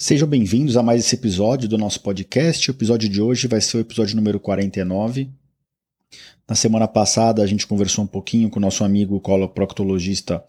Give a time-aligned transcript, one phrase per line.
[0.00, 2.70] Sejam bem-vindos a mais esse episódio do nosso podcast.
[2.70, 5.28] O episódio de hoje vai ser o episódio número 49.
[6.48, 10.40] Na semana passada, a gente conversou um pouquinho com o nosso amigo coloproctologista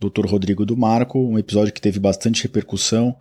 [0.00, 0.26] Dr.
[0.26, 3.16] Rodrigo do Marco, um episódio que teve bastante repercussão.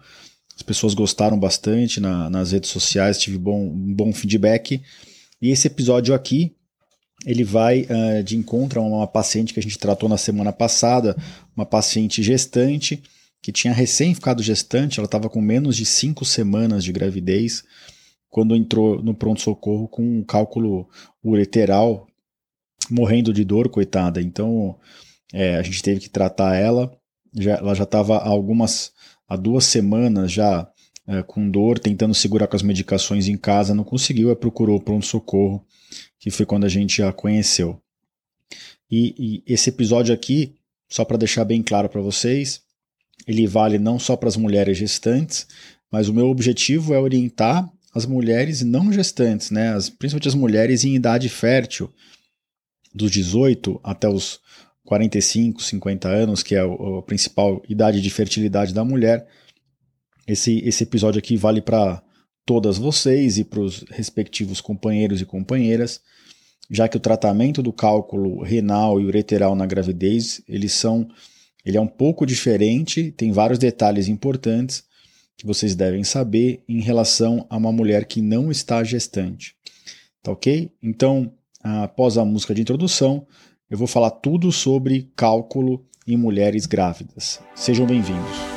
[0.55, 4.81] As pessoas gostaram bastante na, nas redes sociais, tive bom, um bom feedback.
[5.39, 6.55] E esse episódio aqui,
[7.23, 11.15] ele vai uh, de encontro a uma paciente que a gente tratou na semana passada,
[11.55, 12.99] uma paciente gestante,
[13.41, 17.63] que tinha recém ficado gestante, ela estava com menos de cinco semanas de gravidez,
[18.29, 20.87] quando entrou no pronto-socorro com um cálculo
[21.23, 22.07] ureteral,
[22.89, 24.21] morrendo de dor, coitada.
[24.21, 24.77] Então
[25.33, 26.91] é, a gente teve que tratar ela.
[27.33, 28.91] Já, ela já estava há algumas,
[29.27, 30.69] há duas semanas já
[31.07, 34.81] é, com dor, tentando segurar com as medicações em casa, não conseguiu, aí procurou o
[34.81, 35.65] pronto-socorro,
[36.19, 37.81] que foi quando a gente a conheceu.
[38.89, 40.55] E, e esse episódio aqui,
[40.89, 42.61] só para deixar bem claro para vocês,
[43.25, 45.47] ele vale não só para as mulheres gestantes,
[45.91, 50.83] mas o meu objetivo é orientar as mulheres não gestantes, né, as, principalmente as mulheres
[50.83, 51.91] em idade fértil,
[52.93, 54.39] dos 18 até os
[54.85, 59.27] 45, 50 anos, que é a, a principal idade de fertilidade da mulher.
[60.27, 62.01] Esse, esse episódio aqui vale para
[62.45, 65.99] todas vocês e para os respectivos companheiros e companheiras,
[66.69, 71.07] já que o tratamento do cálculo renal e ureteral na gravidez, eles são
[71.67, 74.85] ele é um pouco diferente, tem vários detalhes importantes
[75.35, 79.53] que vocês devem saber em relação a uma mulher que não está gestante.
[80.23, 80.71] Tá ok?
[80.81, 81.29] Então,
[81.61, 83.27] após a música de introdução,
[83.69, 87.41] eu vou falar tudo sobre cálculo em mulheres grávidas.
[87.53, 88.56] Sejam bem-vindos.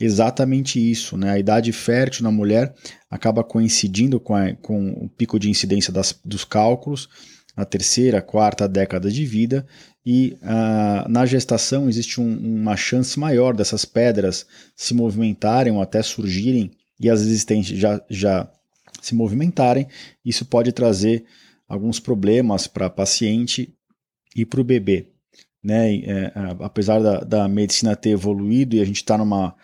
[0.00, 1.16] Exatamente isso.
[1.16, 1.30] Né?
[1.30, 2.74] A idade fértil na mulher
[3.10, 7.08] acaba coincidindo com, a, com o pico de incidência das, dos cálculos,
[7.56, 9.66] a terceira, quarta década de vida,
[10.04, 16.02] e ah, na gestação existe um, uma chance maior dessas pedras se movimentarem ou até
[16.02, 18.50] surgirem e as existentes já, já
[19.00, 19.86] se movimentarem.
[20.24, 21.24] Isso pode trazer
[21.68, 23.72] alguns problemas para a paciente
[24.34, 25.08] e para o bebê.
[25.62, 25.96] Né?
[25.98, 29.54] É, apesar da, da medicina ter evoluído e a gente está numa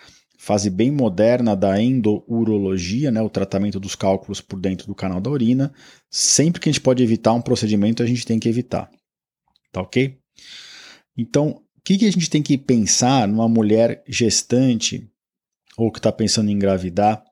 [0.48, 5.28] fase bem moderna da endourologia, né, o tratamento dos cálculos por dentro do canal da
[5.28, 5.70] urina.
[6.10, 8.90] Sempre que a gente pode evitar um procedimento, a gente tem que evitar.
[9.70, 10.16] Tá ok?
[11.14, 15.06] Então, o que, que a gente tem que pensar numa mulher gestante
[15.76, 17.22] ou que está pensando em engravidar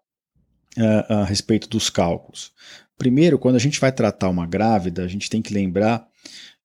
[0.77, 2.53] uh, a respeito dos cálculos?
[2.99, 6.07] Primeiro, quando a gente vai tratar uma grávida, a gente tem que lembrar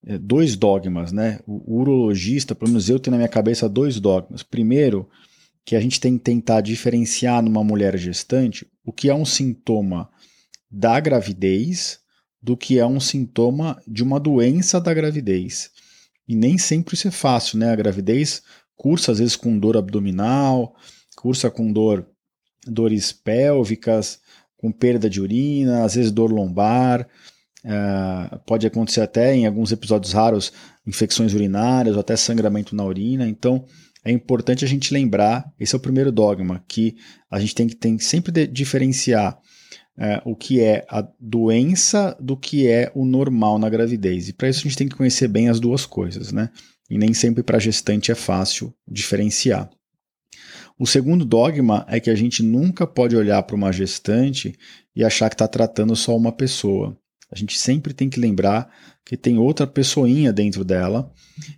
[0.06, 1.40] uh, dois dogmas, né?
[1.48, 4.44] O urologista, pelo menos eu tenho na minha cabeça dois dogmas.
[4.44, 5.10] Primeiro,
[5.66, 10.10] que a gente tem que tentar diferenciar numa mulher gestante o que é um sintoma
[10.70, 12.00] da gravidez
[12.42, 15.70] do que é um sintoma de uma doença da gravidez.
[16.28, 17.72] E nem sempre isso é fácil, né?
[17.72, 18.42] A gravidez
[18.76, 20.76] cursa às vezes com dor abdominal,
[21.16, 22.08] cursa com dor,
[22.66, 24.20] dores pélvicas,
[24.58, 27.08] com perda de urina, às vezes dor lombar.
[27.64, 30.52] Uh, pode acontecer até em alguns episódios raros
[30.88, 33.28] infecções urinárias ou até sangramento na urina.
[33.28, 33.66] Então
[34.04, 36.96] é importante a gente lembrar, esse é o primeiro dogma, que
[37.30, 39.38] a gente tem que tem sempre diferenciar
[39.98, 44.28] uh, o que é a doença do que é o normal na gravidez.
[44.28, 46.50] E para isso a gente tem que conhecer bem as duas coisas, né?
[46.90, 49.70] E nem sempre para gestante é fácil diferenciar.
[50.78, 54.56] O segundo dogma é que a gente nunca pode olhar para uma gestante
[54.96, 56.98] e achar que está tratando só uma pessoa.
[57.32, 58.70] A gente sempre tem que lembrar
[59.06, 61.12] que tem outra pessoinha dentro dela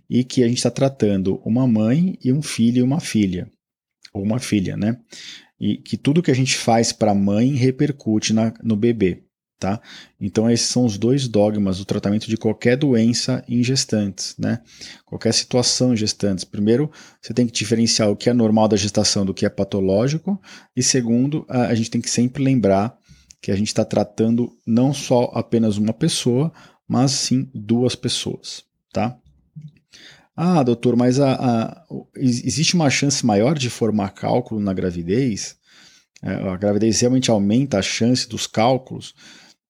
[0.08, 3.50] e que a gente está tratando uma mãe e um filho e uma filha,
[4.12, 4.98] ou uma filha, né?
[5.60, 9.24] E que tudo que a gente faz para a mãe repercute na, no bebê.
[9.58, 9.80] Tá?
[10.20, 14.60] Então, esses são os dois dogmas do tratamento de qualquer doença em gestantes, né?
[15.06, 16.44] qualquer situação em gestantes.
[16.44, 16.90] Primeiro,
[17.22, 20.38] você tem que diferenciar o que é normal da gestação do que é patológico,
[20.76, 22.98] e segundo, a, gente tem que sempre lembrar
[23.44, 26.50] que a gente está tratando não só apenas uma pessoa,
[26.88, 28.64] mas sim duas pessoas.
[28.90, 29.18] Tá?
[30.34, 31.84] Ah, doutor, mas a, a,
[32.16, 35.56] existe uma chance maior de formar cálculo na gravidez?
[36.22, 39.14] É, a gravidez realmente aumenta a chance dos cálculos?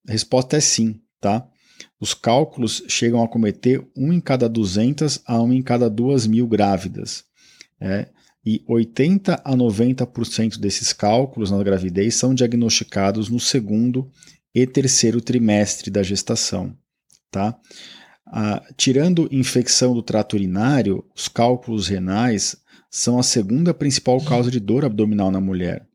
[0.09, 1.45] A resposta é sim, tá?
[1.99, 6.47] Os cálculos chegam a cometer um em cada 200 a um em cada 2 mil
[6.47, 7.25] grávidas.
[7.81, 8.07] É,
[8.45, 14.11] e 80 a 90% desses cálculos na gravidez são diagnosticados no segundo
[14.55, 16.77] e terceiro trimestre da gestação.
[17.31, 17.59] Tá?
[18.27, 22.57] Ah, tirando infecção do trato urinário, os cálculos renais
[22.91, 25.87] são a segunda principal causa de dor abdominal na mulher.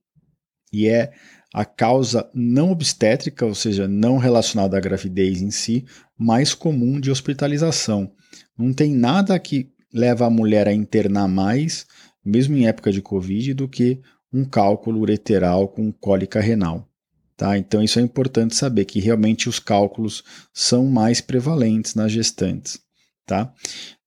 [0.72, 1.12] E é
[1.54, 5.86] a causa não obstétrica, ou seja, não relacionada à gravidez em si,
[6.18, 8.12] mais comum de hospitalização.
[8.57, 11.88] Não tem nada que leva a mulher a internar mais,
[12.24, 14.01] mesmo em época de Covid, do que
[14.31, 16.88] um cálculo ureteral com cólica renal.
[17.36, 17.57] Tá?
[17.57, 20.24] Então isso é importante saber que realmente os cálculos
[20.54, 22.80] são mais prevalentes nas gestantes.
[23.25, 23.54] Tá?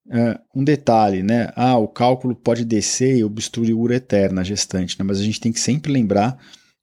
[0.07, 1.51] Uh, um detalhe, né?
[1.57, 5.05] Ah, o cálculo pode descer e obstruir o ureter na gestante, né?
[5.05, 6.39] mas a gente tem que sempre lembrar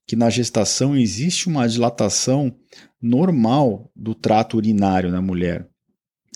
[0.06, 2.52] que na gestação existe uma dilatação
[3.00, 5.68] normal do trato urinário na mulher.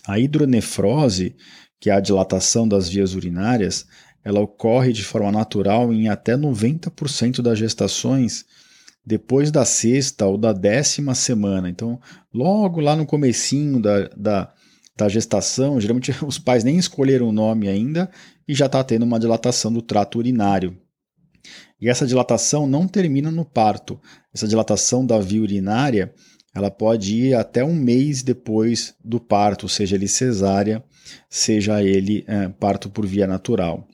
[0.06, 1.35] A hidronefrose,
[1.81, 3.85] que é a dilatação das vias urinárias,
[4.25, 8.44] ela ocorre de forma natural em até 90% das gestações
[9.06, 11.69] depois da sexta ou da décima semana.
[11.69, 12.00] Então,
[12.32, 14.53] logo lá no comecinho da, da,
[14.97, 18.11] da gestação, geralmente os pais nem escolheram o nome ainda
[18.49, 20.76] e já está tendo uma dilatação do trato urinário.
[21.79, 24.00] E essa dilatação não termina no parto.
[24.32, 26.15] Essa dilatação da via urinária
[26.55, 30.85] ela pode ir até um mês depois do parto, seja ele cesárea,
[31.29, 33.88] seja ele é, parto por via natural.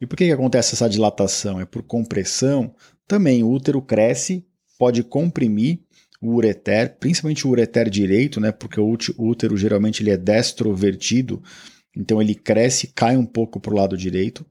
[0.00, 1.60] E por que, que acontece essa dilatação?
[1.60, 2.74] É por compressão.
[3.06, 4.44] Também o útero cresce,
[4.78, 5.80] pode comprimir
[6.20, 11.42] o ureter, principalmente o ureter direito, né, porque o útero geralmente ele é destrovertido,
[11.96, 14.44] então ele cresce e cai um pouco para o lado direito.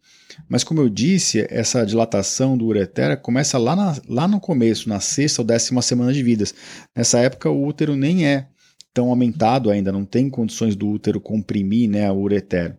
[0.48, 5.00] Mas como eu disse, essa dilatação do ureter começa lá, na, lá no começo, na
[5.00, 6.54] sexta ou décima semana de vidas.
[6.96, 8.48] Nessa época o útero nem é
[8.94, 12.78] tão aumentado ainda, não tem condições do útero comprimir né, o ureter.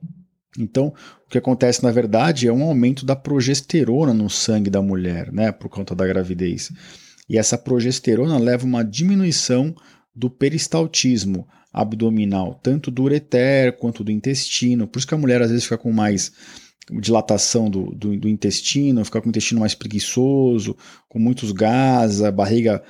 [0.58, 0.92] Então,
[1.26, 5.52] o que acontece na verdade é um aumento da progesterona no sangue da mulher, né,
[5.52, 6.72] por conta da gravidez.
[7.28, 9.74] E essa progesterona leva uma diminuição
[10.14, 14.88] do peristaltismo abdominal, tanto do ureter quanto do intestino.
[14.88, 16.32] Por isso que a mulher às vezes fica com mais
[17.00, 20.76] dilatação do, do, do, intestino, ficar com o intestino mais preguiçoso,
[21.08, 22.82] com muitos gases, a barriga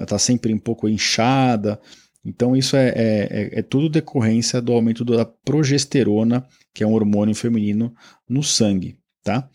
[0.00, 1.78] está uh, sempre um pouco inchada.
[2.24, 6.92] Então, isso é, é, é, é, tudo decorrência do aumento da progesterona, que é um
[6.92, 7.92] hormônio feminino,
[8.28, 8.96] no sangue.
[9.24, 9.48] Tá?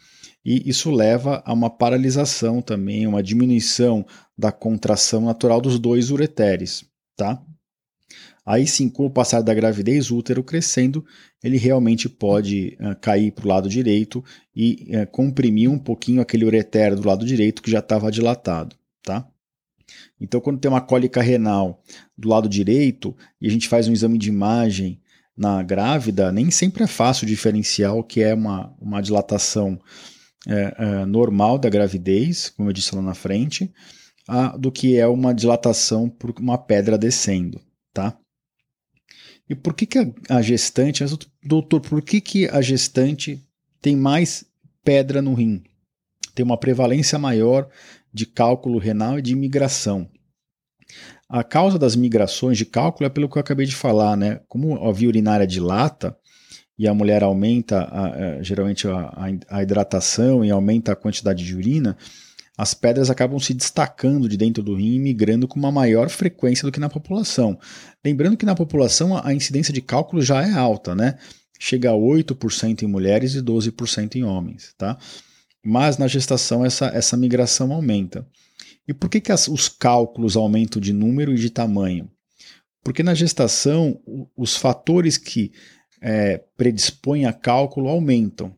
[0.43, 4.05] E isso leva a uma paralisação também, uma diminuição
[4.37, 6.85] da contração natural dos dois ureteres.
[7.15, 7.41] Tá?
[8.45, 11.05] Aí sim, com o passar da gravidez, o útero crescendo,
[11.43, 14.23] ele realmente pode uh, cair para o lado direito
[14.55, 19.27] e uh, comprimir um pouquinho aquele ureter do lado direito que já estava dilatado, tá?
[20.19, 21.81] Então, quando tem uma cólica renal
[22.17, 25.01] do lado direito e a gente faz um exame de imagem
[25.37, 29.79] na grávida, nem sempre é fácil diferenciar o que é uma, uma dilatação
[30.47, 33.71] é, é, normal da gravidez, como eu disse lá na frente,
[34.27, 37.61] a, do que é uma dilatação por uma pedra descendo,
[37.93, 38.17] tá?
[39.49, 43.41] E por que, que a, gestante, mas, doutor, por que, que a gestante
[43.81, 44.43] tem mais
[44.83, 45.63] pedra no rim?
[46.35, 47.69] Tem uma prevalência maior
[48.17, 50.09] de cálculo renal e de migração.
[51.29, 54.41] A causa das migrações de cálculo é pelo que eu acabei de falar, né?
[54.47, 56.17] Como a via urinária dilata,
[56.77, 61.55] e a mulher aumenta a, a, geralmente a, a, hidratação e aumenta a quantidade de
[61.55, 61.97] urina,
[62.57, 66.65] as pedras acabam se destacando de dentro do rim e migrando com uma maior frequência
[66.65, 67.57] do que na população.
[68.03, 71.17] Lembrando que na população a incidência de cálculo já é alta, né?
[71.59, 74.97] Chega a 8% em mulheres e 12% em homens, tá?
[75.69, 78.25] Mas na gestação essa, essa migração aumenta.
[78.87, 82.09] E por que, que as, os cálculos aumentam de número e de tamanho?
[82.81, 83.99] Porque na gestação
[84.33, 85.51] os fatores que
[86.01, 88.55] é, predispõem a cálculo aumentam.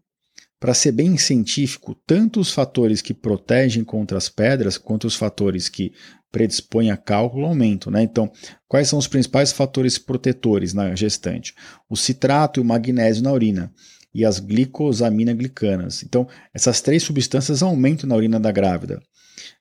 [0.59, 5.67] Para ser bem científico, tanto os fatores que protegem contra as pedras quanto os fatores
[5.67, 5.91] que
[6.31, 7.91] predispõem a cálculo aumentam.
[7.91, 8.03] Né?
[8.03, 8.31] Então,
[8.67, 11.55] quais são os principais fatores protetores na gestante?
[11.89, 13.73] O citrato e o magnésio na urina
[14.13, 16.03] e as glicosamina-glicanas.
[16.03, 19.01] Então, essas três substâncias aumentam na urina da grávida.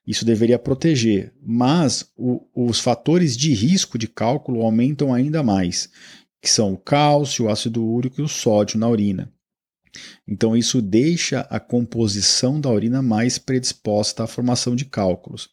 [0.05, 5.89] Isso deveria proteger, mas o, os fatores de risco de cálculo aumentam ainda mais
[6.41, 9.31] que são o cálcio, o ácido úrico e o sódio na urina.
[10.27, 15.49] Então, isso deixa a composição da urina mais predisposta à formação de cálculos.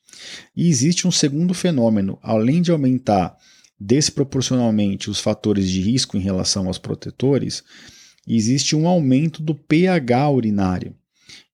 [0.54, 3.36] E existe um segundo fenômeno: além de aumentar
[3.80, 7.64] desproporcionalmente os fatores de risco em relação aos protetores,
[8.26, 10.95] existe um aumento do pH urinário.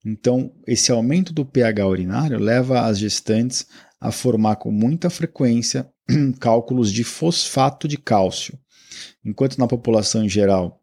[0.04, 3.66] Então, esse aumento do pH urinário leva as gestantes
[4.00, 5.88] a formar com muita frequência
[6.40, 8.58] cálculos de fosfato de cálcio.
[9.24, 10.82] Enquanto na população em geral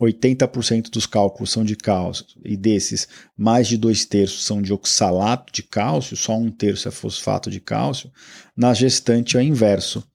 [0.00, 5.52] 80% dos cálculos são de cálcio e desses mais de dois terços são de oxalato
[5.52, 8.10] de cálcio, só um terço é fosfato de cálcio,
[8.56, 10.06] na gestante é o inverso.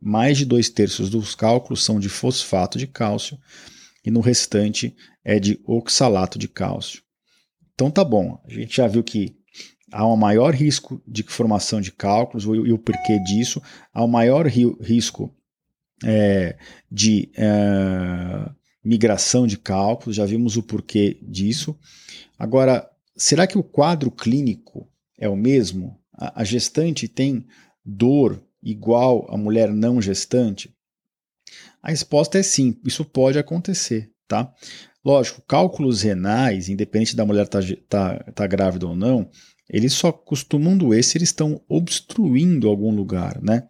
[0.00, 3.38] Mais de dois terços dos cálculos são de fosfato de cálcio
[4.06, 7.02] e no restante é de oxalato de cálcio.
[7.74, 9.36] Então tá bom, a gente já viu que
[9.92, 13.60] há um maior risco de formação de cálculos e o porquê disso,
[13.92, 15.34] há um maior risco
[16.04, 16.56] é,
[16.90, 18.50] de é,
[18.82, 21.76] migração de cálculos, já vimos o porquê disso.
[22.38, 25.98] Agora, será que o quadro clínico é o mesmo?
[26.12, 27.44] A, a gestante tem
[27.84, 30.75] dor igual a mulher não gestante?
[31.86, 34.52] A resposta é sim, isso pode acontecer, tá?
[35.04, 39.30] Lógico, cálculos renais, independente da mulher estar tá, tá, tá grávida ou não,
[39.70, 43.68] eles só costumam doer se eles estão obstruindo algum lugar, né?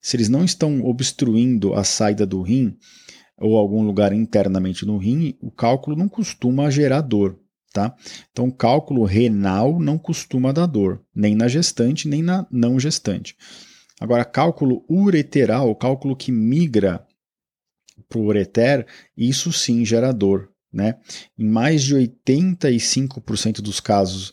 [0.00, 2.76] Se eles não estão obstruindo a saída do rim
[3.36, 7.36] ou algum lugar internamente no rim, o cálculo não costuma gerar dor,
[7.72, 7.96] tá?
[8.30, 13.34] Então, cálculo renal não costuma dar dor, nem na gestante, nem na não gestante.
[14.00, 17.04] Agora, cálculo ureteral, cálculo que migra
[18.08, 18.86] para o ureter,
[19.16, 20.96] isso sim gera dor, né?
[21.38, 24.32] Em mais de 85% dos casos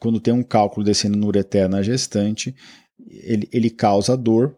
[0.00, 2.56] quando tem um cálculo descendo no ureter na gestante,
[3.06, 4.56] ele, ele causa dor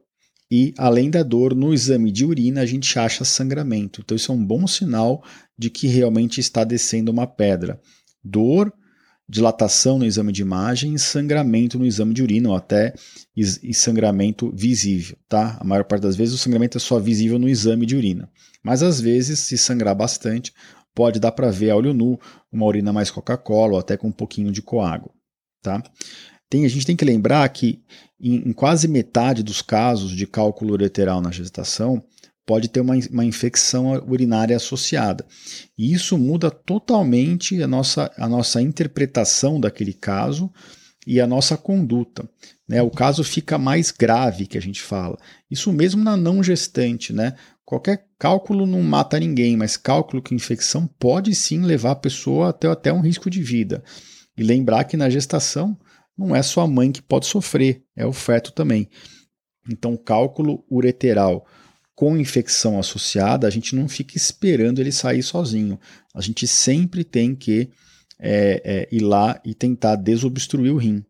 [0.50, 4.00] e, além da dor, no exame de urina a gente acha sangramento.
[4.00, 5.24] Então, isso é um bom sinal
[5.58, 7.80] de que realmente está descendo uma pedra.
[8.22, 8.72] Dor,
[9.28, 12.94] dilatação no exame de imagem, sangramento no exame de urina, ou até
[13.34, 15.16] e sangramento visível.
[15.28, 15.56] Tá?
[15.60, 18.28] A maior parte das vezes o sangramento é só visível no exame de urina.
[18.62, 20.52] Mas às vezes, se sangrar bastante,
[20.94, 22.18] pode dar para ver a olho nu
[22.50, 25.14] uma urina mais Coca-Cola ou até com um pouquinho de coágulo.
[25.62, 25.82] Tá?
[26.50, 27.82] Tem, a gente tem que lembrar que
[28.20, 32.02] em, em, quase metade dos casos de cálculo ureteral na gestação,
[32.46, 35.24] pode ter uma, uma infecção urinária associada.
[35.78, 40.50] E isso muda totalmente a nossa, a nossa interpretação daquele caso
[41.06, 42.28] e a nossa conduta.
[42.68, 42.82] Né?
[42.82, 45.18] O caso fica mais grave, que a gente fala.
[45.50, 47.12] Isso mesmo na não gestante.
[47.12, 47.34] Né?
[47.64, 52.68] Qualquer cálculo não mata ninguém, mas cálculo com infecção pode sim levar a pessoa até,
[52.68, 53.82] até um risco de vida.
[54.36, 55.76] E lembrar que na gestação
[56.16, 58.88] não é só a mãe que pode sofrer, é o feto também.
[59.68, 61.46] Então, cálculo ureteral
[61.94, 65.78] com infecção associada, a gente não fica esperando ele sair sozinho.
[66.14, 67.70] A gente sempre tem que
[68.18, 71.04] é, é, ir lá e tentar desobstruir o rim.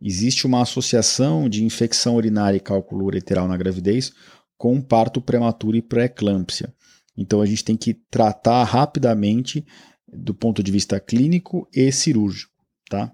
[0.00, 4.12] Existe uma associação de infecção urinária e cálculo ureteral na gravidez
[4.56, 6.72] com parto prematuro e pré-eclâmpsia.
[7.16, 9.64] Então a gente tem que tratar rapidamente
[10.06, 12.58] do ponto de vista clínico e cirúrgico
[12.88, 13.12] tá?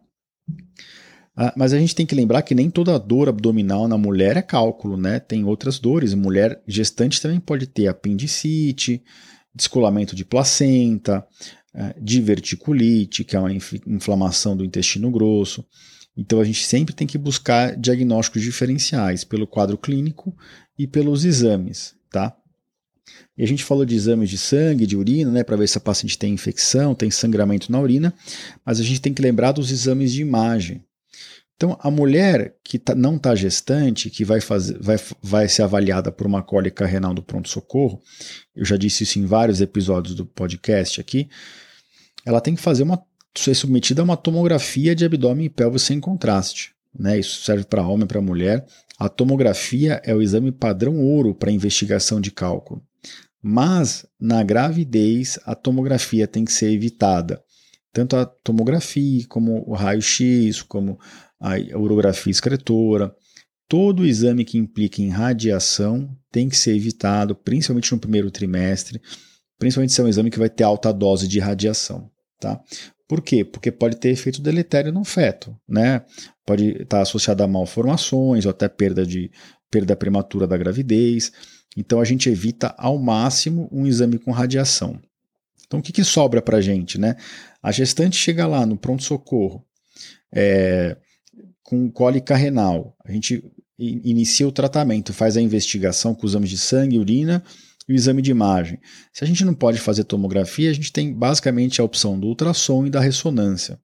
[1.36, 4.42] Ah, mas a gente tem que lembrar que nem toda dor abdominal na mulher é
[4.42, 5.18] cálculo, né?
[5.18, 6.14] Tem outras dores.
[6.14, 9.02] Mulher gestante também pode ter apendicite,
[9.52, 11.26] descolamento de placenta,
[11.74, 15.64] eh, diverticulite, que é uma inflamação do intestino grosso.
[16.16, 20.36] Então a gente sempre tem que buscar diagnósticos diferenciais pelo quadro clínico
[20.78, 22.36] e pelos exames, tá?
[23.36, 25.80] E a gente falou de exames de sangue, de urina, né, para ver se a
[25.80, 28.14] paciente tem infecção, tem sangramento na urina,
[28.64, 30.84] mas a gente tem que lembrar dos exames de imagem.
[31.56, 36.10] Então, a mulher que tá, não está gestante, que vai, fazer, vai, vai ser avaliada
[36.10, 38.02] por uma cólica renal do pronto-socorro,
[38.54, 41.28] eu já disse isso em vários episódios do podcast aqui,
[42.26, 43.00] ela tem que fazer uma,
[43.36, 46.74] ser submetida a uma tomografia de abdômen e pelvis sem contraste.
[46.98, 47.18] Né?
[47.18, 48.66] Isso serve para homem e para mulher.
[48.98, 52.82] A tomografia é o exame padrão ouro para investigação de cálculo.
[53.42, 57.42] Mas na gravidez, a tomografia tem que ser evitada.
[57.92, 60.98] Tanto a tomografia, como o raio-x, como
[61.40, 63.14] a urografia excretora.
[63.68, 69.00] Todo exame que implique em radiação tem que ser evitado, principalmente no primeiro trimestre,
[69.58, 72.10] principalmente se é um exame que vai ter alta dose de radiação.
[72.38, 72.60] Tá?
[73.08, 73.44] Por quê?
[73.44, 76.02] Porque pode ter efeito deletério no feto, né?
[76.44, 79.30] Pode estar associado a malformações ou até perda de
[79.70, 81.32] perda prematura da gravidez.
[81.76, 85.00] Então a gente evita ao máximo um exame com radiação.
[85.66, 87.16] Então o que, que sobra para gente, né?
[87.62, 89.64] A gestante chega lá no pronto-socorro
[90.32, 90.96] é,
[91.64, 93.42] com cólica renal, a gente
[93.76, 97.42] inicia o tratamento, faz a investigação com exames de sangue, urina
[97.88, 98.78] e o exame de imagem.
[99.12, 102.86] Se a gente não pode fazer tomografia, a gente tem basicamente a opção do ultrassom
[102.86, 103.80] e da ressonância.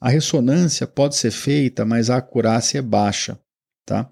[0.00, 3.38] A ressonância pode ser feita, mas a acurácia é baixa.
[3.86, 4.10] Tá?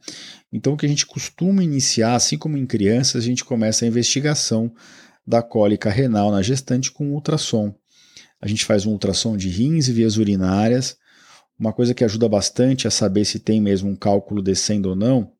[0.52, 3.88] Então, o que a gente costuma iniciar, assim como em crianças, a gente começa a
[3.88, 4.72] investigação
[5.26, 7.74] da cólica renal na gestante com ultrassom.
[8.40, 10.96] A gente faz um ultrassom de rins e vias urinárias.
[11.62, 15.32] Uma coisa que ajuda bastante a saber se tem mesmo um cálculo descendo ou não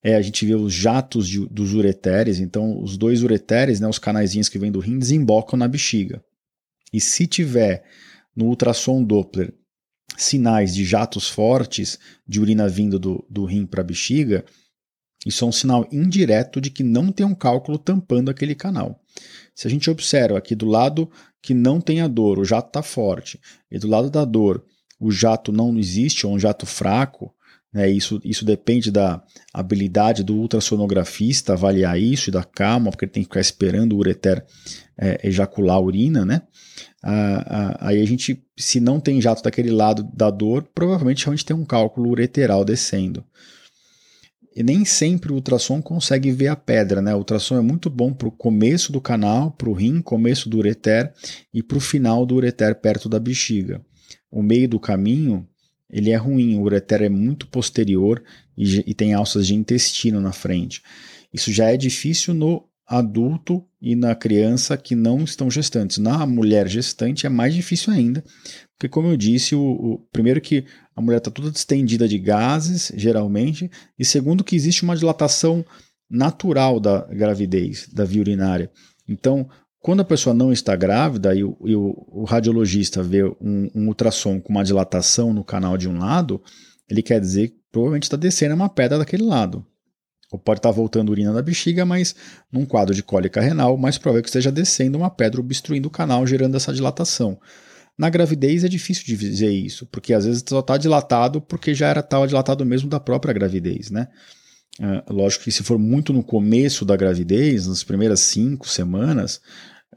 [0.00, 2.38] é a gente ver os jatos de, dos ureteres.
[2.38, 6.22] Então, os dois ureteres, né, os canaizinhos que vêm do rim, desembocam na bexiga.
[6.92, 7.82] E se tiver
[8.36, 9.52] no ultrassom Doppler
[10.16, 14.44] sinais de jatos fortes de urina vindo do, do rim para a bexiga,
[15.26, 19.02] isso é um sinal indireto de que não tem um cálculo tampando aquele canal.
[19.52, 21.10] Se a gente observa aqui do lado
[21.42, 24.64] que não tem a dor, o jato está forte, e do lado da dor
[25.04, 27.34] o jato não existe, ou um jato fraco,
[27.72, 33.12] né, isso, isso depende da habilidade do ultrassonografista avaliar isso e da calma, porque ele
[33.12, 34.44] tem que ficar esperando o ureter
[34.96, 36.42] é, ejacular a urina, né?
[37.02, 41.32] Ah, ah, aí a gente, se não tem jato daquele lado da dor, provavelmente a
[41.32, 43.24] gente tem um cálculo ureteral descendo.
[44.56, 47.12] E nem sempre o ultrassom consegue ver a pedra, né?
[47.12, 50.58] O ultrassom é muito bom para o começo do canal, para o rim, começo do
[50.58, 51.12] ureter
[51.52, 53.84] e para o final do ureter perto da bexiga.
[54.34, 55.48] O meio do caminho
[55.88, 58.20] ele é ruim, o ureter é muito posterior
[58.58, 60.82] e, e tem alças de intestino na frente.
[61.32, 65.98] Isso já é difícil no adulto e na criança que não estão gestantes.
[65.98, 68.24] Na mulher gestante é mais difícil ainda,
[68.76, 70.64] porque como eu disse, o, o primeiro que
[70.96, 75.64] a mulher está toda distendida de gases, geralmente, e segundo que existe uma dilatação
[76.10, 78.68] natural da gravidez, da via urinária.
[79.08, 79.48] Então,
[79.84, 83.88] quando a pessoa não está grávida e o, e o, o radiologista vê um, um,
[83.88, 86.42] ultrassom com uma dilatação no canal de um lado,
[86.88, 89.62] ele quer dizer que provavelmente está descendo uma pedra daquele lado.
[90.32, 92.16] Ou pode estar voltando urina da bexiga, mas
[92.50, 96.26] num quadro de cólica renal, mais provável que esteja descendo uma pedra obstruindo o canal,
[96.26, 97.38] gerando essa dilatação.
[97.98, 101.88] Na gravidez é difícil de dizer isso, porque às vezes só está dilatado porque já
[101.88, 104.08] era tal dilatado mesmo da própria gravidez, né?
[104.80, 109.40] É, lógico que se for muito no começo da gravidez, nas primeiras cinco semanas,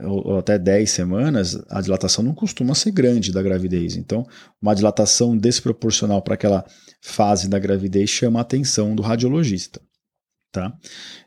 [0.01, 3.95] ou, até 10 semanas, a dilatação não costuma ser grande da gravidez.
[3.95, 4.25] Então,
[4.61, 6.65] uma dilatação desproporcional para aquela
[7.01, 9.81] fase da gravidez chama a atenção do radiologista.
[10.51, 10.73] Tá?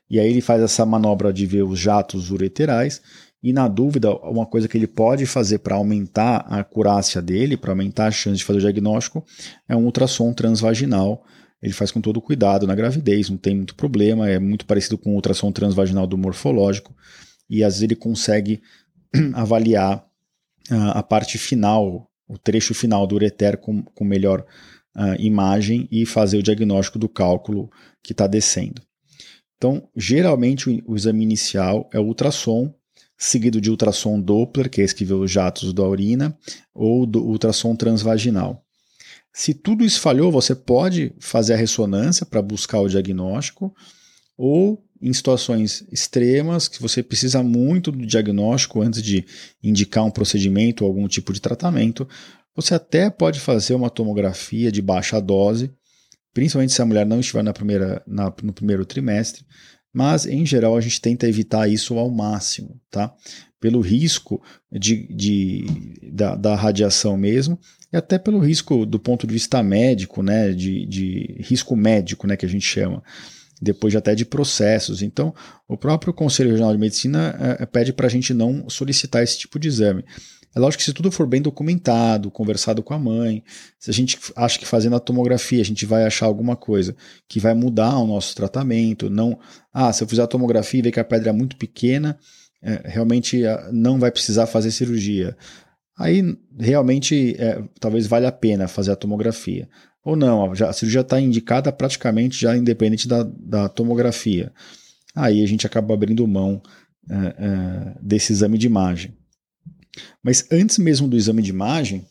[0.09, 3.01] E aí ele faz essa manobra de ver os jatos ureterais
[3.43, 7.73] e na dúvida, uma coisa que ele pode fazer para aumentar a acurácia dele, para
[7.73, 9.25] aumentar a chance de fazer o diagnóstico,
[9.67, 11.25] é um ultrassom transvaginal.
[11.63, 15.13] Ele faz com todo cuidado na gravidez, não tem muito problema, é muito parecido com
[15.13, 16.95] o ultrassom transvaginal do morfológico,
[17.51, 18.63] e às vezes ele consegue
[19.35, 19.99] avaliar
[20.71, 24.47] uh, a parte final, o trecho final do ureter com, com melhor
[24.97, 27.69] uh, imagem e fazer o diagnóstico do cálculo
[28.03, 28.81] que está descendo.
[29.57, 32.73] Então, geralmente o, o, exame inicial é o ultrassom,
[33.19, 36.39] seguido de ultrassom Doppler, que é esse que vê os jatos da urina,
[36.73, 38.65] ou do ultrassom transvaginal.
[39.33, 43.75] Se tudo isso falhou, você pode fazer a ressonância para buscar o diagnóstico,
[44.37, 49.25] ou em situações extremas, que você precisa muito do diagnóstico antes de
[49.63, 52.07] indicar um procedimento ou algum tipo de tratamento,
[52.55, 55.73] você até pode fazer uma tomografia de baixa dose,
[56.35, 59.45] principalmente se a mulher não estiver na primeira, na, no primeiro trimestre,
[59.93, 63.13] mas em geral a gente tenta evitar isso ao máximo, tá?
[63.59, 65.67] Pelo risco de, de
[66.13, 67.59] da, da, radiação mesmo,
[67.93, 70.53] e até pelo risco do ponto de vista médico, né?
[70.53, 72.37] De, de risco médico, né?
[72.37, 73.03] Que a gente chama
[73.61, 75.03] depois até de processos.
[75.03, 75.35] Então,
[75.69, 79.59] o próprio Conselho Regional de Medicina é, pede para a gente não solicitar esse tipo
[79.59, 80.05] de exame.
[80.55, 83.45] É lógico que se tudo for bem documentado, conversado com a mãe,
[83.79, 86.97] se a gente acha que fazendo a tomografia a gente vai achar alguma coisa
[87.29, 89.39] que vai mudar o nosso tratamento, não,
[89.73, 92.19] ah, se eu fizer a tomografia e ver que a pedra é muito pequena,
[92.61, 95.37] é, realmente ah, não vai precisar fazer cirurgia.
[95.97, 99.69] Aí realmente é, talvez valha a pena fazer a tomografia.
[100.05, 104.53] Ou não, a cirurgia está indicada praticamente já independente da, da tomografia.
[105.15, 106.63] Aí a gente acaba abrindo mão
[107.09, 109.17] é, é, desse exame de imagem.
[110.23, 112.07] Mas antes mesmo do exame de imagem,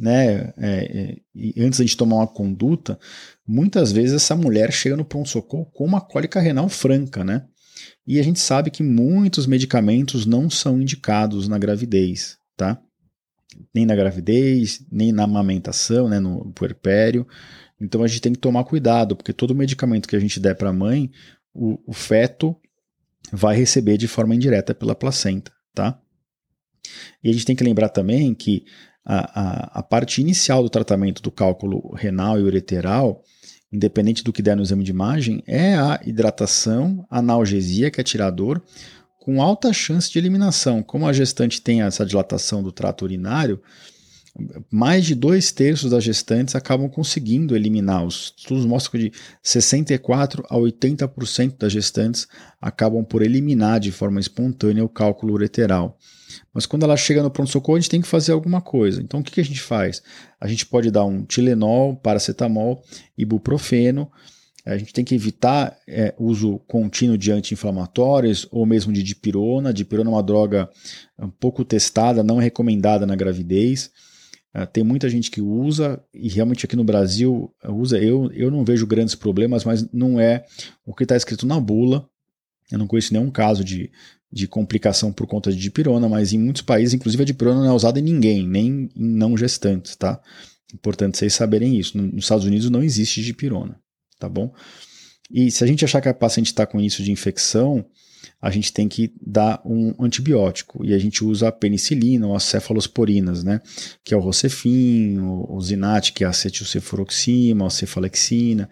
[0.00, 2.98] né, é, é antes de tomar uma conduta,
[3.46, 7.44] muitas vezes essa mulher chega no pronto-socorro com uma cólica renal franca, né?
[8.06, 12.80] E a gente sabe que muitos medicamentos não são indicados na gravidez, tá?
[13.74, 17.26] Nem na gravidez, nem na amamentação, né, no puerpério.
[17.80, 20.70] Então a gente tem que tomar cuidado, porque todo medicamento que a gente der para
[20.70, 21.10] a mãe,
[21.54, 22.56] o, o feto
[23.32, 26.00] vai receber de forma indireta pela placenta, tá?
[27.22, 28.64] E a gente tem que lembrar também que
[29.04, 33.22] a, a, a parte inicial do tratamento do cálculo renal e ureteral,
[33.72, 38.62] independente do que der no exame de imagem, é a hidratação, analgesia, que é tirador,
[39.28, 40.82] com alta chance de eliminação.
[40.82, 43.60] Como a gestante tem essa dilatação do trato urinário,
[44.70, 48.06] mais de dois terços das gestantes acabam conseguindo eliminar.
[48.06, 49.12] Os estudos mostram que de
[49.44, 52.26] 64% a 80% das gestantes
[52.58, 55.98] acabam por eliminar de forma espontânea o cálculo ureteral.
[56.54, 59.02] Mas quando ela chega no pronto-socorro, a gente tem que fazer alguma coisa.
[59.02, 60.02] Então, o que, que a gente faz?
[60.40, 62.82] A gente pode dar um Tilenol, paracetamol,
[63.18, 64.10] ibuprofeno.
[64.68, 69.72] A gente tem que evitar é, uso contínuo de anti-inflamatórios ou mesmo de dipirona.
[69.72, 70.68] Dipirona é uma droga
[71.18, 73.90] um pouco testada, não recomendada na gravidez.
[74.54, 77.98] Uh, tem muita gente que usa, e realmente aqui no Brasil usa.
[77.98, 80.44] Eu, eu não vejo grandes problemas, mas não é
[80.84, 82.08] o que está escrito na bula.
[82.70, 83.90] Eu não conheço nenhum caso de,
[84.30, 87.72] de complicação por conta de dipirona, mas em muitos países, inclusive, a dipirona não é
[87.72, 90.20] usada em ninguém, nem em não gestantes, tá?
[90.74, 91.96] Importante vocês saberem isso.
[91.96, 93.80] Nos Estados Unidos não existe dipirona,
[94.18, 94.52] tá bom?
[95.30, 97.84] E se a gente achar que a paciente está com isso de infecção,
[98.40, 100.84] a gente tem que dar um antibiótico.
[100.84, 103.60] E a gente usa a penicilina ou as cefalosporinas, né?
[104.04, 108.68] Que é o Rocefin, o Zinat, que é a acetilcefuroxima, a cefalexina.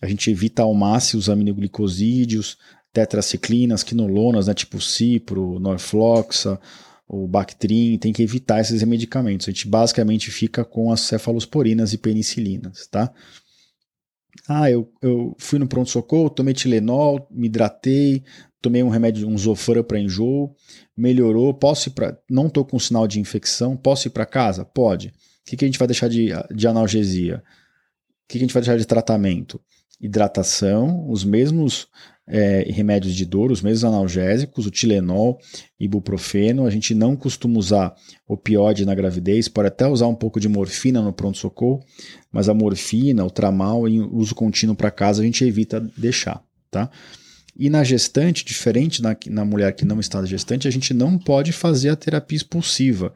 [0.00, 2.56] A gente evita ao máximo os aminoglicosídeos,
[2.92, 4.54] tetraciclinas, quinolonas, né?
[4.54, 6.60] Tipo Cipro, Norfloxa,
[7.08, 9.48] o Bactrim, tem que evitar esses medicamentos.
[9.48, 13.12] A gente basicamente fica com as cefalosporinas e penicilinas, tá?
[14.46, 18.22] Ah, eu, eu fui no pronto-socorro, tomei Tilenol, me hidratei,
[18.60, 20.54] tomei um remédio, um Zofran para enjoo,
[20.96, 22.18] melhorou, posso ir para.
[22.28, 24.64] Não estou com sinal de infecção, posso ir para casa?
[24.64, 25.08] Pode.
[25.08, 25.12] O
[25.46, 27.42] que, que a gente vai deixar de, de analgesia?
[28.24, 29.60] O que, que a gente vai deixar de tratamento?
[30.00, 31.88] Hidratação, os mesmos
[32.28, 35.38] é, remédios de dor, os mesmos analgésicos, o Tilenol,
[35.80, 36.66] ibuprofeno.
[36.66, 37.94] A gente não costuma usar
[38.26, 41.82] opioide na gravidez, pode até usar um pouco de morfina no pronto-socorro,
[42.30, 46.90] mas a morfina, o tramal, em uso contínuo para casa, a gente evita deixar, tá?
[47.56, 51.50] E na gestante, diferente na, na mulher que não está gestante, a gente não pode
[51.50, 53.12] fazer a terapia expulsiva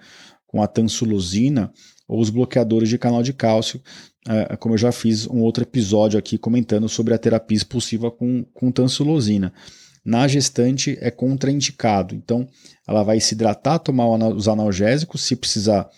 [0.49, 1.73] com a tansulosina
[2.09, 3.81] ou os bloqueadores de canal de cálcio,
[4.29, 8.45] é, como eu já fiz um outro episódio aqui comentando sobre a terapia expulsiva com,
[8.55, 9.53] com tansulosina.
[10.05, 12.47] Na gestante é contraindicado, então
[12.87, 15.89] ela vai se hidratar, tomar os analgésicos, se precisar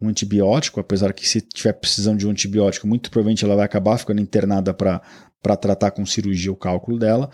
[0.00, 3.96] um antibiótico, apesar que se tiver precisando de um antibiótico, muito provavelmente ela vai acabar
[3.96, 7.30] ficando internada para tratar com cirurgia o cálculo dela,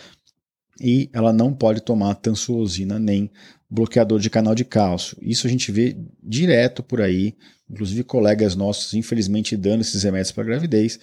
[0.80, 3.30] e ela não pode tomar tansulosina nem
[3.70, 5.16] bloqueador de canal de cálcio.
[5.20, 7.36] Isso a gente vê direto por aí,
[7.70, 10.98] inclusive colegas nossos, infelizmente, dando esses remédios para gravidez.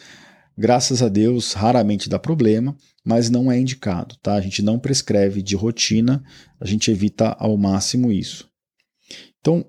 [0.57, 2.75] Graças a Deus, raramente dá problema,
[3.05, 4.33] mas não é indicado, tá?
[4.33, 6.23] A gente não prescreve de rotina,
[6.59, 8.49] a gente evita ao máximo isso.
[9.39, 9.63] Então,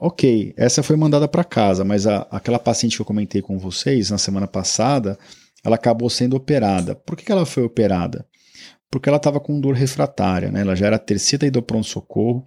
[0.00, 4.10] ok, essa foi mandada para casa, mas a, aquela paciente que eu comentei com vocês
[4.10, 5.18] na semana passada,
[5.62, 6.94] ela acabou sendo operada.
[6.94, 8.26] Por que, que ela foi operada?
[8.92, 10.60] Porque ela estava com dor refratária, né?
[10.60, 12.46] Ela já era a terceira ida ao pronto-socorro,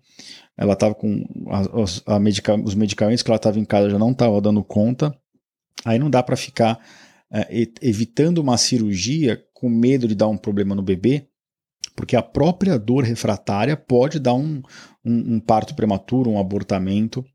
[0.55, 4.11] ela estava com a, a medica, os medicamentos que ela estava em casa já não
[4.11, 5.11] estavam dando conta,
[5.83, 6.79] aí não dá para ficar
[7.33, 7.47] é,
[7.81, 11.27] evitando uma cirurgia com medo de dar um problema no bebê,
[11.95, 14.61] porque a própria dor refratária pode dar um,
[15.03, 17.25] um, um parto prematuro, um abortamento,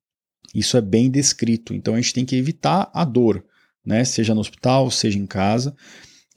[0.55, 3.44] isso é bem descrito, então a gente tem que evitar a dor,
[3.85, 4.05] né?
[4.05, 5.75] Seja no hospital, seja em casa,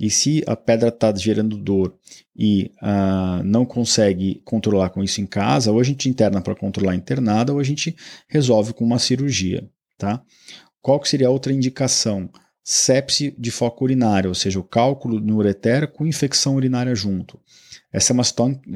[0.04, 1.96] e se a pedra está gerando dor
[2.36, 6.94] e uh, não consegue controlar com isso em casa, ou a gente interna para controlar
[6.94, 7.96] internada, ou a gente
[8.28, 9.66] resolve com uma cirurgia.
[9.98, 10.22] Tá?
[10.82, 12.30] Qual que seria a outra indicação?
[12.62, 17.39] Sepse de foco urinário, ou seja, o cálculo no ureter com infecção urinária junto.
[17.89, 18.26] Essa é uma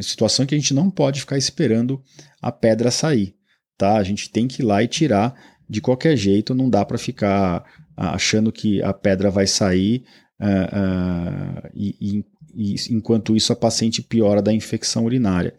[0.01, 2.01] situação que a gente não pode ficar esperando
[2.41, 3.35] a pedra sair.
[3.77, 3.97] tá?
[3.97, 5.35] A gente tem que ir lá e tirar
[5.69, 7.65] de qualquer jeito, não dá para ficar
[7.97, 10.05] achando que a pedra vai sair
[10.39, 15.53] uh, uh, e, e, enquanto isso a paciente piora da infecção urinária.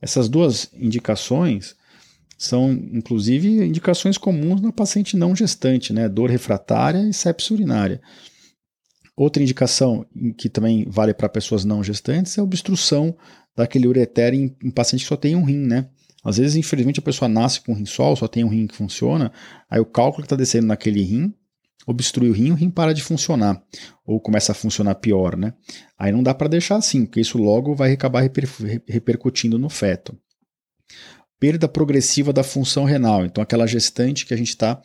[0.00, 1.76] Essas duas indicações
[2.38, 6.08] são, inclusive, indicações comuns na paciente não gestante, né?
[6.08, 8.00] Dor refratária e sepsis urinária.
[9.14, 10.06] Outra indicação
[10.38, 13.14] que também vale para pessoas não gestantes é a obstrução
[13.54, 15.88] daquele ureter em, em paciente que só tem um rim, né?
[16.24, 18.76] Às vezes, infelizmente, a pessoa nasce com um rim só, só tem um rim que
[18.76, 19.32] funciona,
[19.68, 21.34] aí o cálculo que está descendo naquele rim
[21.86, 23.62] obstrui o rim, o rim para de funcionar,
[24.06, 25.54] ou começa a funcionar pior, né?
[25.98, 28.48] Aí não dá para deixar assim, porque isso logo vai acabar reper
[28.86, 30.16] repercutindo no feto.
[31.38, 34.80] Perda progressiva da função renal, então aquela gestante que a gente está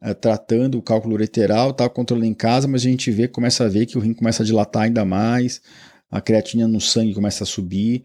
[0.00, 3.68] é, tratando o cálculo ureteral, está controlando em casa, mas a gente vê, começa a
[3.68, 5.60] ver que o rim começa a dilatar ainda mais,
[6.10, 8.04] a creatina no sangue começa a subir,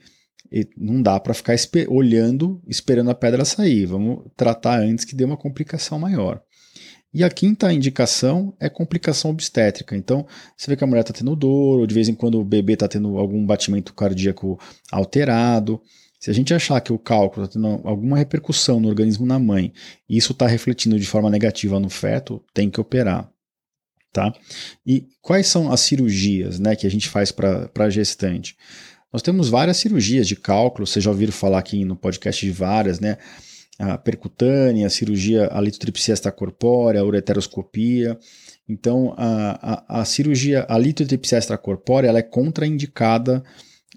[0.51, 3.87] e não dá para ficar esper olhando, esperando a pedra sair.
[3.87, 6.43] Vamos tratar antes que dê uma complicação maior.
[7.13, 9.95] E a quinta indicação é complicação obstétrica.
[9.95, 10.25] Então,
[10.57, 12.73] você vê que a mulher está tendo dor, ou de vez em quando o bebê
[12.73, 14.59] está tendo algum batimento cardíaco
[14.91, 15.79] alterado.
[16.19, 19.73] Se a gente achar que o cálculo está tendo alguma repercussão no organismo na mãe
[20.09, 23.29] e isso está refletindo de forma negativa no feto, tem que operar.
[24.11, 24.33] Tá?
[24.85, 28.55] E quais são as cirurgias né, que a gente faz para a gestante?
[29.11, 32.99] Nós temos várias cirurgias de cálculo, vocês já ouviram falar aqui no podcast de várias,
[32.99, 33.17] né?
[33.91, 38.17] A percutânea, a cirurgia, a litotripsia extracorpórea, a ureteroscopia.
[38.67, 43.43] Então, a, a, a cirurgia, a litotripsia extracorpórea, ela é contraindicada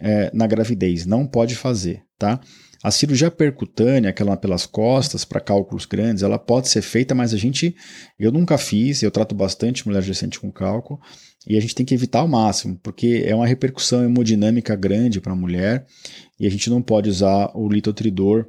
[0.01, 2.41] é, na gravidez, não pode fazer, tá?
[2.83, 7.37] A cirurgia percutânea, aquela pelas costas, para cálculos grandes, ela pode ser feita, mas a
[7.37, 7.75] gente,
[8.19, 11.01] eu nunca fiz, eu trato bastante mulher gestante com cálculo,
[11.47, 15.33] e a gente tem que evitar ao máximo, porque é uma repercussão hemodinâmica grande para
[15.33, 15.87] a mulher
[16.39, 18.47] e a gente não pode usar o litotridor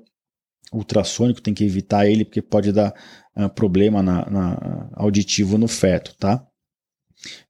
[0.74, 2.94] ultrassônico, tem que evitar ele porque pode dar
[3.36, 6.46] uh, problema na, na, auditivo no feto, tá?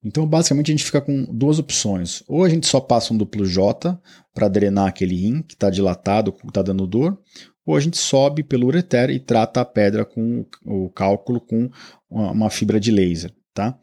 [0.03, 2.23] Então, basicamente, a gente fica com duas opções.
[2.27, 3.99] Ou a gente só passa um duplo J
[4.33, 7.19] para drenar aquele rim que está dilatado, que está dando dor,
[7.65, 11.69] ou a gente sobe pelo ureter e trata a pedra com o cálculo com
[12.09, 13.77] uma, uma fibra de laser, tá?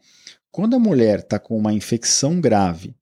[0.51, 2.95] Quando a mulher está com uma infecção grave,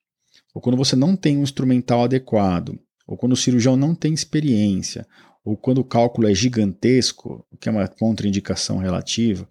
[0.54, 5.08] ou quando você não tem um instrumental adequado, ou quando o cirurgião não tem experiência,
[5.44, 9.48] ou quando o cálculo é gigantesco, que é uma contraindicação relativa.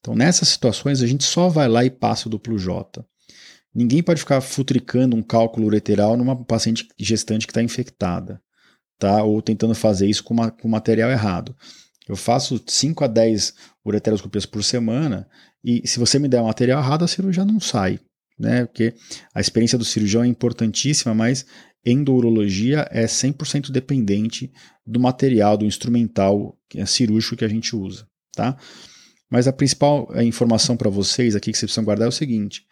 [0.00, 3.04] Então, nessas situações, a gente só vai lá e passa o duplo J.
[3.74, 8.40] Ninguém pode ficar futricando um cálculo ureteral numa paciente gestante que está infectada,
[8.98, 9.22] tá?
[9.22, 11.54] ou tentando fazer isso com, uma, com material errado.
[12.08, 13.54] Eu faço 5 a 10
[13.84, 15.28] ureteroscopias por semana
[15.62, 17.98] e se você me der material errado, a cirurgia não sai.
[18.38, 18.64] Né?
[18.66, 18.94] Porque
[19.34, 21.46] a experiência do cirurgião é importantíssima, mas
[21.84, 24.52] endurologia é 100% dependente
[24.86, 28.06] do material, do instrumental é cirúrgico que a gente usa.
[28.34, 28.56] Tá?
[29.30, 32.64] Mas a principal é, informação para vocês aqui que vocês precisam guardar é o seguinte: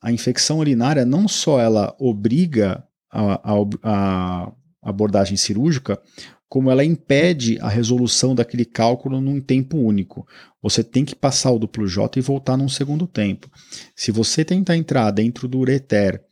[0.00, 6.00] a infecção urinária não só ela obriga a, a, a abordagem cirúrgica,
[6.48, 10.26] como ela impede a resolução daquele cálculo num tempo único.
[10.60, 13.50] Você tem que passar o duplo J e voltar num segundo tempo.
[13.96, 16.22] Se você tentar entrar dentro do ureter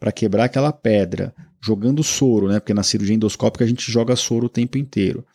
[0.00, 1.34] para quebrar aquela pedra,
[1.66, 2.60] jogando soro, né?
[2.60, 5.26] Porque na cirurgia endoscópica a gente joga soro o tempo inteiro.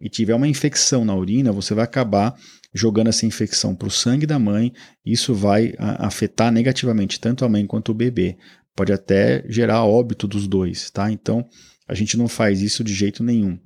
[0.00, 2.34] E tiver uma infecção na urina, você vai acabar
[2.72, 4.72] jogando essa infecção para o sangue da mãe.
[5.04, 8.36] Isso vai afetar negativamente tanto a mãe quanto o bebê.
[8.74, 11.12] Pode até gerar óbito dos dois, tá?
[11.12, 11.46] Então
[11.86, 13.58] a gente não faz isso de jeito nenhum.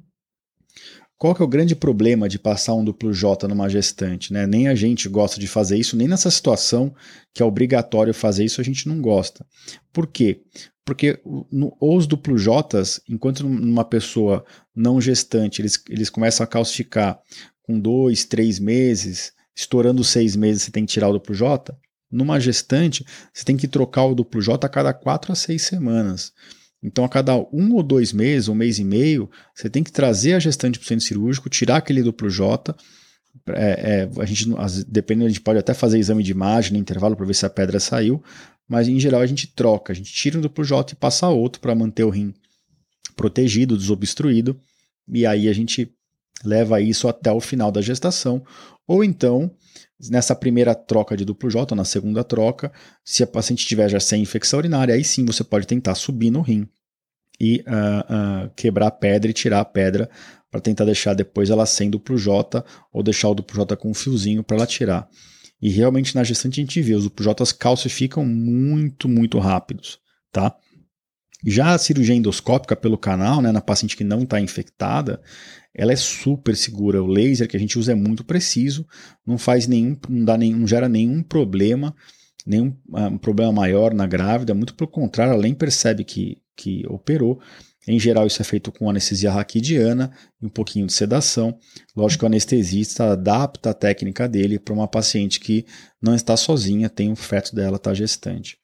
[1.19, 4.33] Qual que é o grande problema de passar um duplo J numa gestante?
[4.33, 4.47] Né?
[4.47, 6.95] Nem a gente gosta de fazer isso, nem nessa situação
[7.35, 9.45] que é obrigatório fazer isso, a gente não gosta.
[9.93, 10.43] Por quê?
[10.85, 11.21] Porque
[11.81, 17.21] os duplo Js, enquanto numa pessoa não gestante eles, eles começam a calcificar
[17.63, 21.77] com dois, três meses, estourando seis meses você tem que tirar o duplo J,
[22.11, 23.05] numa gestante
[23.35, 26.33] você tem que trocar o duplo J a cada quatro a seis semanas.
[26.83, 30.35] Então, a cada um ou dois meses, um mês e meio, você tem que trazer
[30.35, 32.75] a gestante para o centro cirúrgico, tirar aquele duplo J.
[33.49, 34.47] É, é, a gente,
[34.87, 37.51] dependendo, a gente pode até fazer exame de imagem no intervalo para ver se a
[37.51, 38.23] pedra saiu,
[38.69, 41.61] mas em geral a gente troca, a gente tira um duplo J e passa outro
[41.61, 42.35] para manter o rim
[43.17, 44.61] protegido, desobstruído,
[45.09, 45.93] e aí a gente
[46.45, 48.45] leva isso até o final da gestação,
[48.87, 49.51] ou então
[50.11, 52.73] nessa primeira troca de duplo J, na segunda troca,
[53.05, 56.41] se a paciente tiver já sem infecção urinária, aí sim você pode tentar subir no
[56.41, 56.69] rim
[57.41, 60.09] e uh, uh, quebrar a pedra e tirar a pedra
[60.51, 63.95] para tentar deixar depois ela sem duplo J ou deixar o duplo J com um
[63.95, 65.09] fiozinho para ela tirar.
[65.61, 69.99] E realmente na gestante a gente vê, os duplo J calcificam muito, muito rápidos,
[70.33, 70.55] tá?
[71.45, 75.21] Já a cirurgia endoscópica pelo canal, né, na paciente que não está infectada,
[75.75, 77.03] ela é super segura.
[77.03, 78.87] O laser que a gente usa é muito preciso,
[79.27, 81.95] não faz nenhum, não, dá nenhum, não gera nenhum problema,
[82.47, 86.85] nenhum ah, um problema maior na grávida, muito pelo contrário, ela nem percebe que, que
[86.89, 87.41] operou.
[87.87, 91.59] Em geral, isso é feito com anestesia raquidiana e um pouquinho de sedação.
[91.97, 95.65] Lógico que o anestesista adapta a técnica dele para uma paciente que
[96.01, 98.59] não está sozinha, tem o feto dela, está gestante.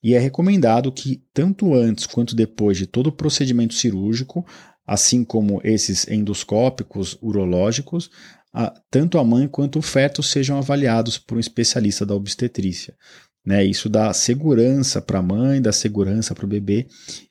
[0.00, 4.46] E é recomendado que, tanto antes quanto depois de todo o procedimento cirúrgico,
[4.88, 8.10] assim como esses endoscópicos urológicos,
[8.54, 12.96] a, tanto a mãe quanto o feto sejam avaliados por um especialista da obstetrícia.
[13.44, 13.62] Né?
[13.66, 16.86] Isso dá segurança para a mãe, dá segurança para o bebê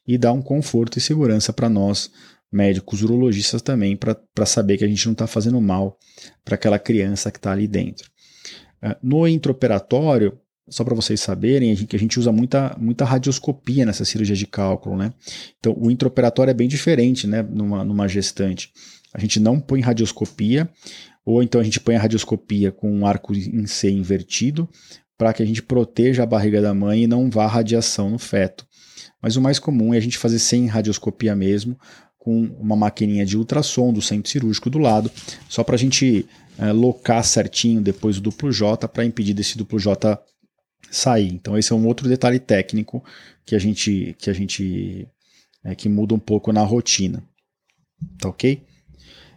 [0.07, 2.11] e dá um conforto e segurança para nós,
[2.51, 5.97] médicos urologistas também, para saber que a gente não está fazendo mal
[6.45, 8.07] para aquela criança que está ali dentro.
[8.79, 14.03] Ah, no intraoperatório, só para vocês saberem, que a gente usa muita, muita radioscopia nessa
[14.03, 15.13] cirurgia de cálculo, né?
[15.59, 18.71] Então, o intraoperatório é bem diferente, né, numa, numa gestante.
[19.13, 20.69] A gente não põe radioscopia,
[21.25, 24.67] ou então a gente põe a radioscopia com um arco em C invertido,
[25.17, 28.65] para que a gente proteja a barriga da mãe e não vá radiação no feto.
[29.21, 31.77] Mas o mais comum é a gente fazer sem radioscopia mesmo,
[32.19, 35.09] com uma maquininha de ultrassom do centro cirúrgico do lado,
[35.47, 36.25] só para a gente
[36.57, 40.19] é, locar certinho depois o duplo J para impedir desse duplo J
[40.89, 41.33] sair.
[41.33, 43.03] Então esse é um outro detalhe técnico
[43.45, 45.07] que a gente que a gente
[45.63, 47.23] é, que muda um pouco na rotina.
[48.19, 48.63] Tá ok?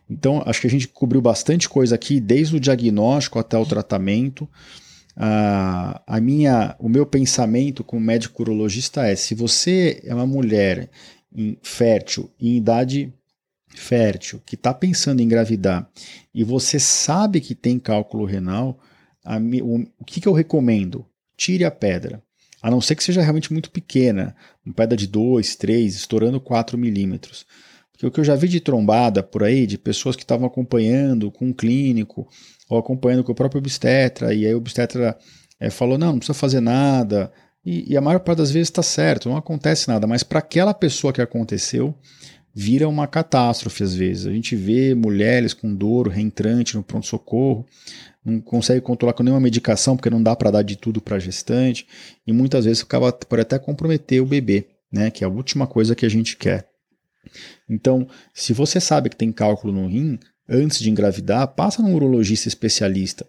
[0.08, 4.48] Então acho que a gente cobriu bastante coisa aqui, desde o diagnóstico até o tratamento.
[5.16, 10.88] Ah, a minha, o meu pensamento como médico urologista é: se você é uma mulher
[11.62, 13.12] fértil em idade
[13.68, 15.88] fértil que está pensando em engravidar
[16.34, 18.80] e você sabe que tem cálculo renal,
[19.24, 21.06] a, o, o que, que eu recomendo?
[21.40, 22.22] Tire a pedra.
[22.62, 26.76] A não ser que seja realmente muito pequena, uma pedra de 2, 3, estourando 4
[26.76, 27.46] milímetros.
[27.90, 31.30] Porque o que eu já vi de trombada por aí, de pessoas que estavam acompanhando
[31.30, 32.28] com um clínico,
[32.68, 35.16] ou acompanhando com o próprio obstetra, e aí o obstetra
[35.58, 37.32] é, falou: não, não precisa fazer nada.
[37.64, 40.74] E, e a maior parte das vezes está certo, não acontece nada, mas para aquela
[40.74, 41.94] pessoa que aconteceu,
[42.54, 44.26] vira uma catástrofe às vezes.
[44.26, 47.66] A gente vê mulheres com dor reentrante no pronto-socorro,
[48.24, 51.20] não consegue controlar com nenhuma medicação, porque não dá para dar de tudo para a
[51.20, 51.86] gestante,
[52.26, 55.94] e muitas vezes acaba, pode até comprometer o bebê, né, que é a última coisa
[55.94, 56.68] que a gente quer.
[57.68, 60.18] Então, se você sabe que tem cálculo no rim,
[60.50, 63.26] antes de engravidar, passa num urologista especialista.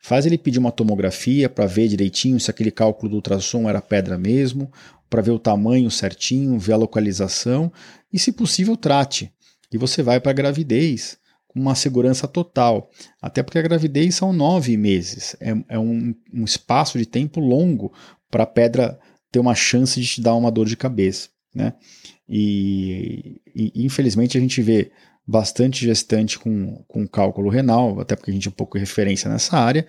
[0.00, 4.18] Faz ele pedir uma tomografia para ver direitinho se aquele cálculo do ultrassom era pedra
[4.18, 4.72] mesmo,
[5.08, 7.70] para ver o tamanho certinho, ver a localização
[8.10, 9.30] e, se possível, trate.
[9.70, 12.90] E você vai para a gravidez com uma segurança total.
[13.20, 15.36] Até porque a gravidez são nove meses.
[15.38, 17.92] É, é um, um espaço de tempo longo
[18.30, 18.98] para a pedra
[19.30, 21.28] ter uma chance de te dar uma dor de cabeça.
[21.54, 21.74] Né?
[22.28, 24.90] E, e, infelizmente a gente vê
[25.26, 29.56] bastante gestante com, com cálculo renal, até porque a gente é um pouco referência nessa
[29.56, 29.86] área.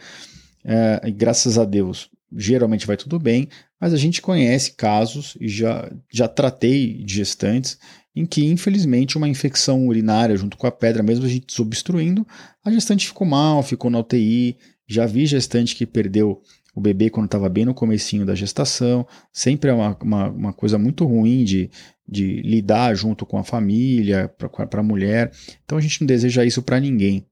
[0.64, 5.48] É, e graças a Deus, geralmente vai tudo bem, mas a gente conhece casos e
[5.48, 7.78] já, já tratei de gestantes
[8.16, 12.26] em que, infelizmente, uma infecção urinária junto com a pedra, mesmo a gente desobstruindo,
[12.64, 14.58] a gestante ficou mal, ficou na UTI.
[14.88, 16.42] Já vi gestante que perdeu
[16.76, 19.08] o bebê quando estava bem no comecinho da gestação.
[19.32, 21.72] Sempre é uma, uma, uma coisa muito ruim de,
[22.08, 24.34] de lidar junto com a família,
[24.70, 25.32] para a mulher.
[25.64, 27.26] Então a gente não deseja isso para ninguém.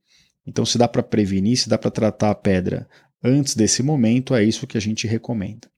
[0.46, 2.88] Então, se dá para prevenir, se dá para tratar a pedra
[3.24, 5.70] antes desse momento, é isso que a gente recomenda.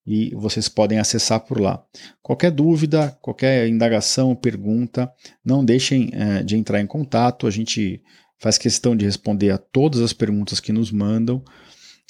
[0.06, 1.82] e vocês podem acessar por lá.
[2.22, 5.10] Qualquer dúvida, qualquer indagação, pergunta,
[5.42, 7.46] não deixem é, de entrar em contato.
[7.46, 8.02] A gente
[8.38, 11.42] faz questão de responder a todas as perguntas que nos mandam.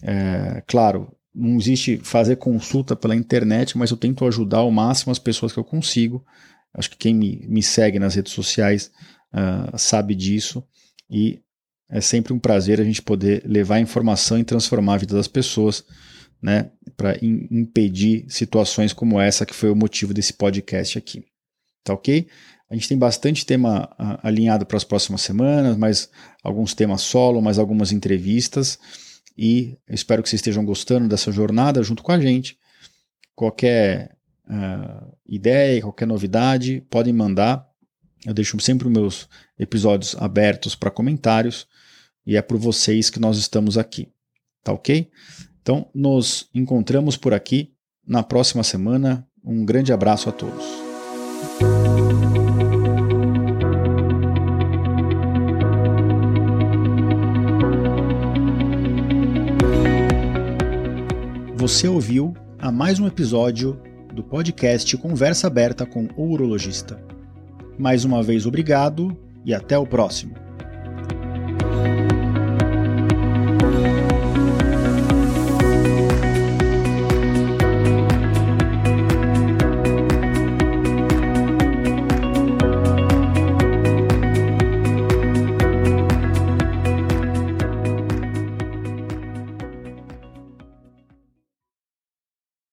[0.02, 5.18] É, claro, não existe fazer consulta pela internet, mas eu tento ajudar ao máximo as
[5.20, 6.24] pessoas que eu consigo.
[6.72, 8.90] Acho que quem me, me segue nas redes sociais
[9.32, 10.64] uh, sabe disso.
[11.14, 11.40] E
[11.88, 15.84] é sempre um prazer a gente poder levar informação e transformar a vida das pessoas,
[16.42, 21.24] né, para impedir situações como essa que foi o motivo desse podcast aqui.
[21.84, 22.26] Tá ok?
[22.68, 26.10] A gente tem bastante tema uh, alinhado para as próximas semanas, mais
[26.42, 28.76] alguns temas solo, mais algumas entrevistas.
[29.38, 32.58] E espero que vocês estejam gostando dessa jornada junto com a gente.
[33.36, 34.16] Qualquer
[34.48, 37.64] uh, ideia, qualquer novidade, podem mandar.
[38.24, 41.66] Eu deixo sempre meus episódios abertos para comentários
[42.26, 44.08] e é por vocês que nós estamos aqui.
[44.62, 45.10] Tá ok?
[45.60, 47.72] Então, nos encontramos por aqui
[48.06, 49.26] na próxima semana.
[49.44, 50.64] Um grande abraço a todos.
[61.56, 63.80] Você ouviu a mais um episódio
[64.14, 67.13] do podcast Conversa Aberta com o Urologista.
[67.78, 70.43] Mais uma vez, obrigado e até o próximo.